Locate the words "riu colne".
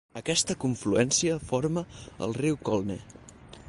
2.43-3.01